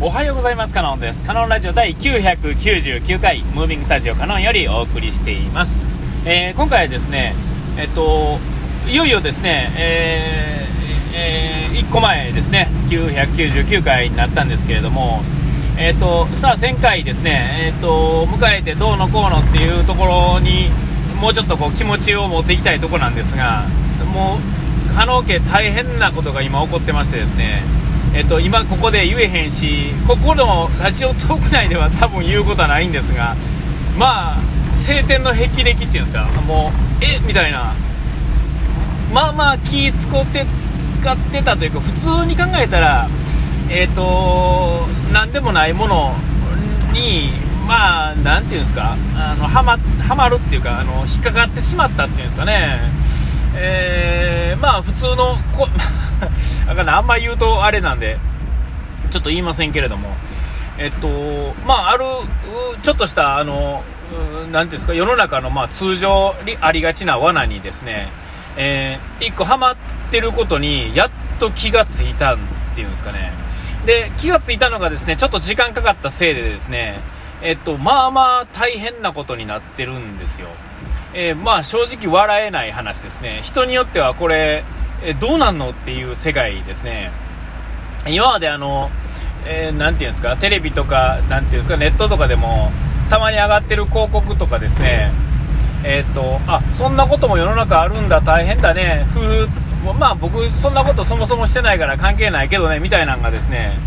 [0.00, 0.74] おはようございます。
[0.74, 1.24] カノンです。
[1.24, 5.84] カノンラジオ第999回ムービングスタジオカノンよりお送りしています、
[6.24, 7.34] えー、今回はですね
[7.76, 8.38] えっと
[8.88, 15.20] いよいよですね、えーえー、1個前ですね999回になったんですけれども
[15.80, 20.68] えーと、さあ1000回ですね、えーと、迎えてどうのこうのっていうところに
[21.20, 23.64] もうちょっとこう気持ちを持っていきたいところなんですが
[24.12, 24.38] も
[24.92, 27.77] う加納家大変なことが今起こってましてですね
[28.14, 33.36] えっと、今ここで言えへんしここのラジオトーク内では多分言うことはないんですが
[33.96, 34.36] まあ
[34.76, 37.74] 晴天の霹靂っていうんですかもうえみたいな。
[39.12, 40.44] まあまあ気使って
[41.00, 43.08] 使ってたというか普通に考えたら
[43.70, 46.14] えっ、ー、と何でもないもの
[46.92, 47.30] に
[47.66, 52.80] まあなんていうんですかあのはまはまるっていうかあの引っかかってしまったっていうんですかね。
[53.60, 55.68] えー、まあ普通のこ
[56.66, 58.18] だからあんま言うとあれなんで、
[59.10, 60.16] ちょっと言いませんけれども、
[60.78, 61.08] えっと、
[61.66, 62.04] まあ、ある、
[62.82, 63.82] ちょっとした、あの、
[64.52, 68.08] なんですか、世の中の、まあ、通常ありがちな罠にですね、
[68.56, 69.76] えー、一個ハマっ
[70.10, 72.38] てることに、やっと気がついたっ
[72.74, 73.32] ていうんですかね。
[73.86, 77.00] で、気がついたのがですね、ちょっと時間かかったせいでですね、
[77.42, 80.48] えっと、まあまあ大変なことになってるんですよ。
[81.14, 83.40] えー、まあ正直笑えない話ですね。
[83.42, 84.64] 人によってはこれ、
[85.02, 87.10] えどうなんのっていう世界ですね。
[88.06, 88.90] 今まであの、
[89.46, 92.70] えー、ていうんですか、テレビとか、なていうんですか、ネットとかでも、
[93.08, 95.10] たまに上がってる広告とかですね、
[95.84, 99.48] えっ、と、あ、そんなことも世の中あるんだ、大変だね、ふー、
[99.98, 103.78] まあ僕、そんなことそもそもしてないから関係ないけどね、みたいなのがですね、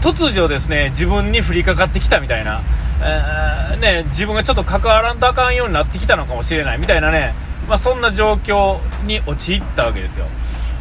[0.00, 2.62] 突如ですね、自分に降りかかってきたみたいな、
[3.02, 7.34] え、ね、自分がちょっと関わらんとあかんようになってきたのかもしれないみたいなね、
[7.68, 10.26] まあ、そんな状況に陥ったわけですよ。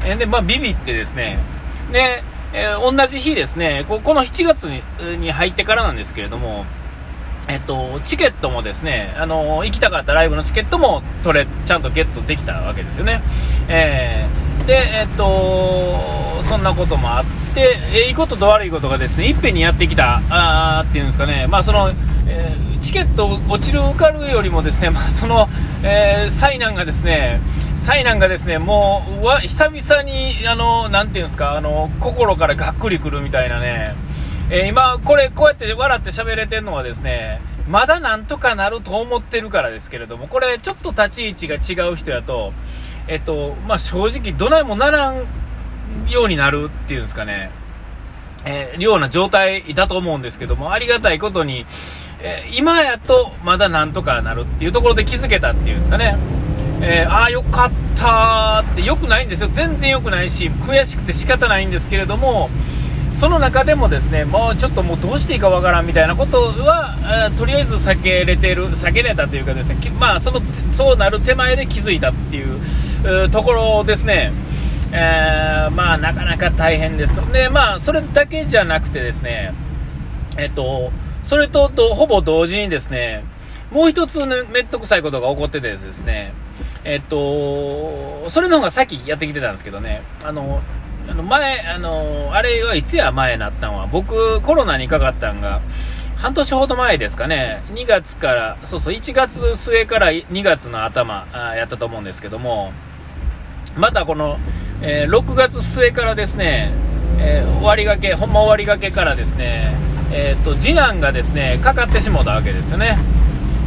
[0.05, 1.39] えで、まあ、ビビってですね、
[1.91, 4.81] で、えー、同じ日ですね、ここの7月に
[5.19, 6.65] に入ってからなんですけれども、
[7.47, 13.21] えっと、チケットもですね、あの行きたかったライブのチケットも取れ、ちゃんとゲットできたわけですよね。
[13.67, 21.91] えー、で、えっと、そんなこともあって、え、いいことと悪いことがですね、いっぺんにやってきた、あっていうんですかね、まあその、
[22.27, 25.47] えー、チケット落ちる受かるよりもですね、 まあその、
[25.83, 27.39] えー、災難がですね、
[27.77, 33.95] 災難がですね、もう、わ、久々に、あの、なんていうんですか、あの、心からがっくりくるみたいなね、
[34.49, 42.53] えー、今、これ、こうやって笑って喋れてるのはですね、まだなんとかなると思ってるからですけれども、これ、ちょっと立ち位置が違う人やと、
[43.07, 45.25] えっと、まあ、正直、どないもならん
[46.07, 47.51] ようになるっていうんですかね、
[48.45, 51.65] えー、ような状態だと思うんですけども、ありがたいことに、
[52.19, 56.17] えー、今やとまだなんとかなるっていうところで気づけたっていうんですかね。
[56.81, 59.49] えー、ああ、よかったって良くないんですよ。
[59.51, 62.49] 全然良くないし、悔しくて仕方ないんですけれども、
[63.15, 70.41] その中でもですね、もうちょっともうどうしていいかわからんみたいなことは、とりあえず避けれてる、避けれたというかですね、まあ、その、
[70.73, 74.33] そうなる手前で気づいたっていうところですね。
[74.91, 77.19] えー、まあ、なかなか大変です。
[77.31, 79.53] で、まあ、それだけじゃなくてですね、
[80.37, 80.91] えっと、
[81.25, 83.23] それとほぼ同時にですね、
[83.71, 86.33] もう一つ、ね、めっとくさいことが起こっててですね、
[86.83, 90.61] えっと、それの方が先やってきてたんですけどね、あの、
[91.09, 95.61] あの前、あの、あれはいつや前になったんは、僕、コロナにかかったんが、
[96.15, 102.71] 半年ほど前ですかね、2月から、そうそう、1月末から2月の頭あやったと思うんですけども、
[103.75, 104.37] またこの、
[104.81, 106.71] えー、6月末からですね、
[107.19, 109.75] えー、終わりがけ、ほんま終わりがけからですね、
[110.17, 112.97] えーと、次男がですねかかってしもたわけですよね。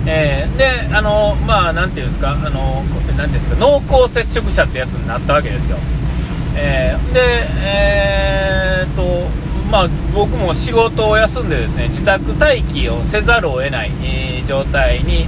[0.07, 2.83] えー、で、あの、まあ、なていうんですか、あの、
[3.19, 5.77] なんですか、濃厚接触者ってやつになったわけですよ。
[6.57, 7.21] えー、で、
[7.63, 9.29] えー、と、
[9.71, 15.27] まあ、僕も仕事を休んでですね、自宅待機をせざるを得ない、えー、状態に、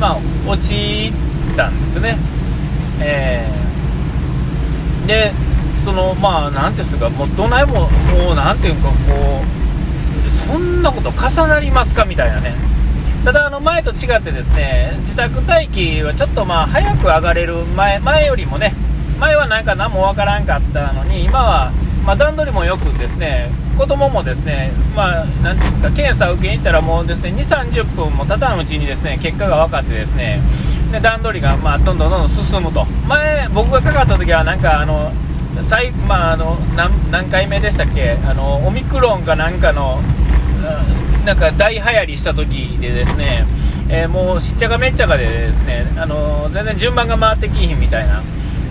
[0.00, 0.18] まあ、
[0.48, 1.12] 陥
[1.52, 2.16] ったんですね。
[3.00, 5.32] えー、で、
[5.84, 8.94] その、まあ、なていうんですか、もう、どないも、もう、なていうか、こ
[9.58, 9.61] う、
[10.46, 12.04] そんなこと重なりますか？
[12.04, 12.54] みたいなね。
[13.24, 18.74] ただ、あの前と違ってですね、自宅待機はちょっとまあ早く上がれる前、前よりもね、
[19.20, 21.72] 前はなんか何もわからんかったのに、今は
[22.04, 23.48] まあ段取りもよくですね、
[23.78, 30.40] 子供もですね、まあ、なんですか、検査を受けに行ったらもうですね、2、30分も経たぬうちにですね、結果が分かってですね、
[30.90, 32.84] で段取りがまあどんどんどんどん進むと。
[33.06, 35.12] 前、僕がかかった時はなんかあの、
[35.62, 38.18] 最まあ、あの何何回目でしたっけ？
[38.28, 40.00] あのオミクロンかなんかの
[41.24, 43.46] なんか大流行りした時でですね、
[43.88, 48.22] えー、もうしっちゃかめっちゃかでですね、あの全然順番が回ってきひんみたいな、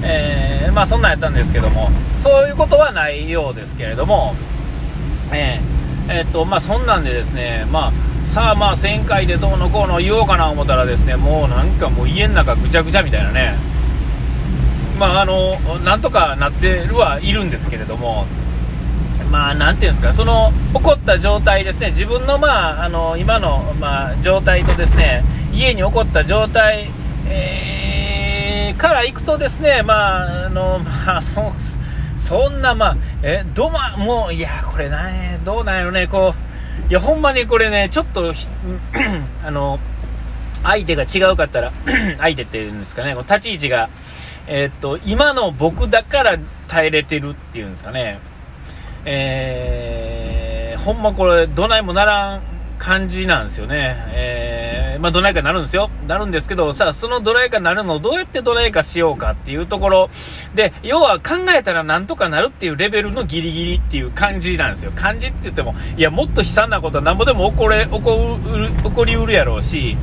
[0.04, 4.36] えー、まあそんなんやったんですけども、そういうことはないようですけれども、
[5.32, 7.92] えーえっとまあ、そんなんでですね、まあ、
[8.28, 13.56] さあまあ1000回でどうのこうの言おうかな思ったらですねもうなんかもう家の中ぐちゃぐちゃみたいなね
[15.00, 18.26] まああのなんとかなってるはいるんですけれども
[19.32, 25.24] まあ、なんていうんですか、その起こった状態ですね、自分の,、まあ、あの今の、まあ、状態とですね、
[25.54, 26.90] 家に起こった状態、
[27.28, 31.54] えー、からいくとですね、まあ、あの、まあ、そ
[32.18, 36.36] そんな、まあ、え、どま、もう、いや、これね、どうなんやろね、こ
[36.88, 38.34] う、いや、ほんまにこれね、ちょっと、
[39.44, 39.80] あの、
[40.64, 41.72] 相手が違うかったら、
[42.20, 43.90] 相手っていうんですかね、こう立ち位置が、
[44.48, 46.38] えー、っと、今の僕だから
[46.68, 48.20] 耐えれてるっていうんですかね、
[49.06, 52.42] えー、ほんまこれ、どないもならん
[52.82, 53.96] 感じなんですよね。
[54.10, 55.92] えー、まあ、どないかなるんですよ。
[56.08, 60.10] なるんですけど、さあ、そのドライかなるのをどうやってドライかしようかっていうところ
[60.56, 64.92] で、要は考えたらなんとかなるっていうレベルのギリギリっていう感じなんですよ。
[64.96, 69.96] 感じって言っても、いや、もっと悲惨なことはなんぼでも起これ、起こる、起こりうるやろうし、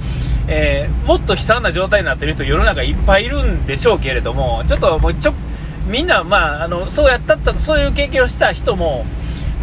[0.47, 5.35] えー、もっと悲惨な状態になってる人世の中いっぱいいるんでしょうけれども、ちょっともうちょっ、
[5.89, 9.05] みんな、まあ、あのそうやったとそういう経験をした人も、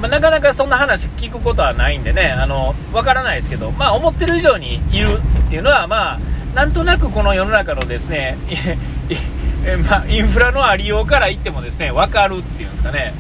[0.01, 6.19] まあ、なかなかそんな話聞くことはないんでねあの分からないですけど、まあ、思ってる以上にいるっていうのは、まあ、
[6.56, 8.38] なんとなくこの世の中のですね
[9.89, 13.16] まあ、インフラのありようから言ってもですね分かるっていうんですかね。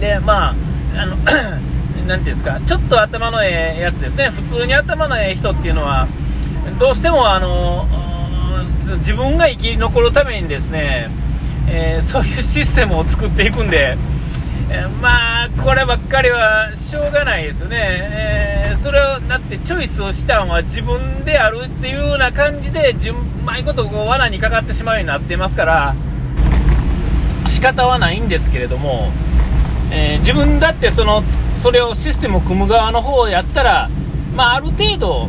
[0.00, 0.54] でまあ
[1.00, 1.14] あの
[2.06, 4.30] なていうんですかちょっと頭のええやつですね。
[4.30, 6.08] 普通に頭のええ人っていうのは
[6.80, 7.86] どうしてもあの
[8.98, 11.08] 自分が生き残るためにですね
[11.68, 13.96] えー、そういうシステムを作っていくんで、
[14.70, 17.76] えー、まあ、こればっかりはしょうがないですよね、
[18.70, 25.94] えー、それをだってチョイスをしたのは自分であるっていうような感じで、うまいことこう罠にかかってしまうようになってますから、
[27.46, 29.10] 仕方はないんですけれども、
[29.90, 31.22] え自分だってその
[31.56, 33.90] それをシステムを組む側の方をやったら、
[34.34, 35.28] まあ、ある程度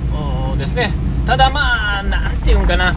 [0.57, 0.91] ですね、
[1.27, 2.95] ただまあ、なんていうんかな、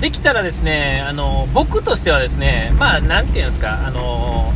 [0.00, 4.52] できたらですね、あの僕としてはですね、まあ、なんていうんですか、あの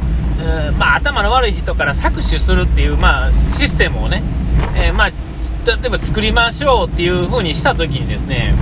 [0.79, 4.23] まあ、頭の悪い人から搾取するっていう、まあ、システムをね、
[4.77, 8.55] えー、まあ、例えば作りましょうっていう風にしたときにですね、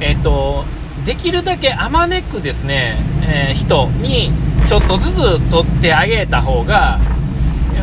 [0.00, 0.64] えっ、ー、と、
[1.04, 4.32] できるだけあまねくですね、えー、人に
[4.66, 6.98] ちょっとずつ取ってあげた方が、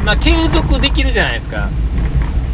[0.06, 1.70] まあ、継続できるじゃないですか。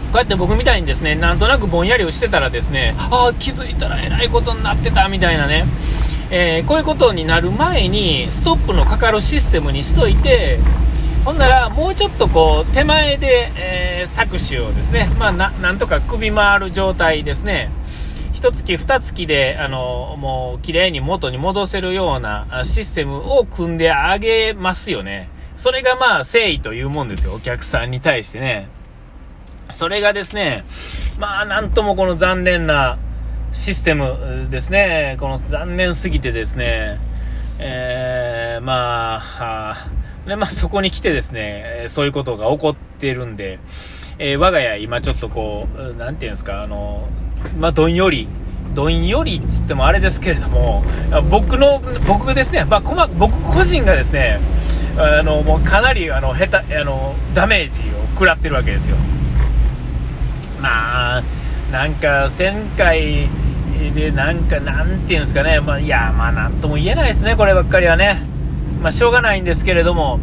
[0.09, 5.65] こうやって僕みたいにですね、なんとなくぼんやりをしてたらですね、ああ、気づいたらえらいことになってたみたいなね、
[6.31, 10.59] えー、こういうことになる前に、ストップのかかるシステムにしといて、
[11.25, 17.69] ほんなら、もうちょっとこう、手前で、えー、搾取をですね、まあな、なんとか首回る状態ですね、
[18.33, 25.29] 1月、2月で、あの、もう、綺麗に元に戻せるようなシステムを組んであげますよね。
[25.55, 28.78] それがまあ、誠意というもんですよ、お客さんに対してね。
[29.69, 30.63] それがですね、
[31.19, 32.97] まあ、なんともこの残念な
[33.53, 36.99] システムですね、この残念すぎてですね、
[37.59, 39.87] えー、まあ、
[40.25, 43.59] でまあ、そこに来てですね、そういうことが起こってるんで、
[44.17, 47.07] えー、我が家、今ちょっとこう、なんていうんですか、あの、
[47.57, 48.27] まあ、どんより、
[48.73, 50.83] どんよりっつってもあれですけれども、
[51.29, 54.39] 僕の、僕ですね、まあ、こま、僕個人がですね、
[54.97, 58.97] あの、もうかなり、あの、下手、あの、ダメージを食らってるわけですよ。
[60.61, 61.23] まあ、
[61.71, 63.27] なんか1000回
[63.93, 68.21] で、なんか、なんていうんですかね、まあ、いや、まあ、なんとも言えないですね、こればっかりはね。
[68.81, 70.19] まあ、しょうがないんですけれども、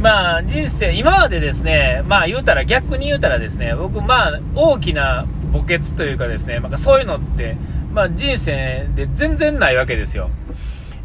[0.00, 7.56] まあ、人生、今までですね、まあ、言うたら、逆に言うたらですね、僕、まあ、大きな墓穴というかですね、まあ、そういうのって、
[7.92, 10.30] まあ、人生で全然ないわけですよ。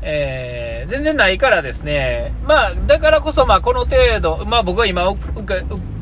[0.07, 5.11] えー、全然ないからですね、まあ、だからこそ、まあ、この程度、まあ、僕は今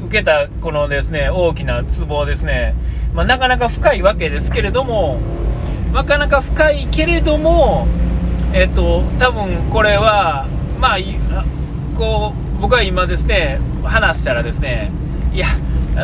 [0.05, 2.75] 受けた、このですね、大きなツボですね、
[3.13, 5.19] まあ、なかなか深いわけですけれども、
[5.93, 7.87] なかなか深いけれども、
[8.53, 10.47] えっ、と、多分これは、
[10.79, 10.97] まあ、
[11.97, 14.91] こう、僕は今ですね、話したらですね、
[15.33, 15.47] いや、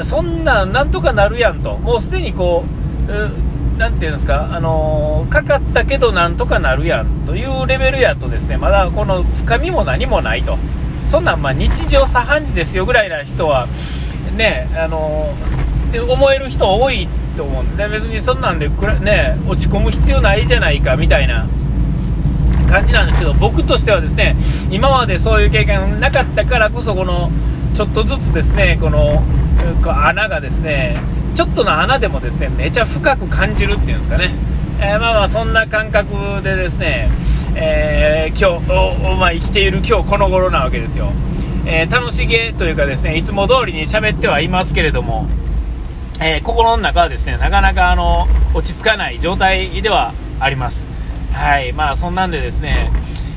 [0.03, 2.63] そんな、なんとかなるやんと、もうすでにこ
[3.07, 10.57] う、なんていうんですか、あの、かかったけどなんとかなるやんというレベルやとですね、まだこの深みも何もないと。
[11.09, 13.67] そんなんま日常茶飯事ですよぐらいな人は、
[14.37, 15.33] ね、あの、
[16.07, 21.47] 思える人多いと思うんで、別にそんなんでね、落ち込む必要ないじゃないかみたいな
[22.69, 24.35] 感じなんですけど、僕としてはですね、
[24.69, 27.31] 今までそういう経験なかったからこそ、この、
[27.73, 29.23] ちょっとずつですね、この、
[29.83, 30.95] 穴がですね、
[31.35, 34.31] ちょっとの穴でもですねめちゃ深く感じるっていうんですかね、
[34.81, 37.09] えー、まあまあそんな感覚でですね、
[37.61, 41.11] えー、今日、まあ、生きている今日この頃なわけですよ。
[41.65, 45.27] えー、楽しげというかですね、いつも通りに喋ってはいますけれども、
[46.21, 50.87] えー、心の中はですね、なかなかあの、落ち着かない状態ではあります。
[51.33, 52.89] はい、まあそんなんでですね、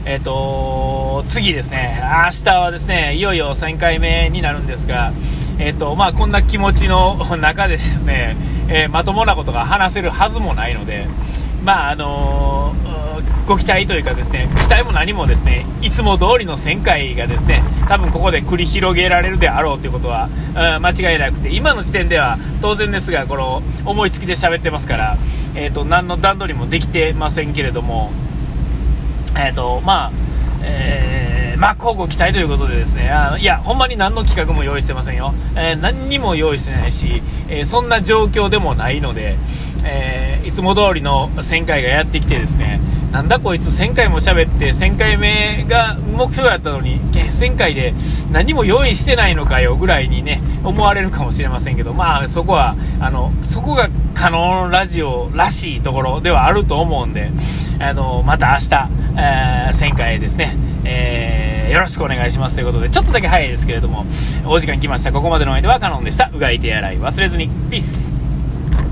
[0.05, 5.13] えっ、と、次ですね、明日はですね、いよいよ1000回目になるんですが、
[5.59, 8.37] えっ、と、まあこんな気持ちの中でですね、
[8.69, 11.09] え、まともなことが話せるはずもないので、
[11.65, 12.75] まああの
[13.47, 25.19] ご期待というかですね、期待も何もですね、いつも通りの1000回がですね、多分ここで繰り広げられるであろうということは、うん、間違いなくて、今の時点では当然ですが、この思いつきで喋ってますから、
[25.57, 28.13] え、ー、と、何の段取りもできてませんけれども、
[29.35, 30.13] え、ー、と、まあ、
[30.63, 35.35] えー、まあ、交互期待ということでですね、あのいや、ほんまに何の企画も用意してませんよ。
[35.57, 39.37] えー、何にも用意してないし、えー、そんな状況でもないので、
[39.85, 42.81] えー、いつも通りの1000回がやってきてですね、
[43.13, 47.93] なんだこいつ1000回も喋って1000回目が目標やったのに1000回で
[48.33, 57.31] 何も用意してないのかよぐらいにね思われるかもしれませんけどまあそこはあのそこが可能ラジオらしいところではあると思うんで
[57.81, 64.07] あのまた明日、えー、1000回ですね、えー、よろしくお願いしますということでちょっとだけ早いですけれども
[64.47, 65.13] お時間来ました。
[65.13, 66.31] ここまでのお相手はカノンでした。
[66.33, 67.49] うがい手洗い忘れずに。
[67.71, 68.12] ピース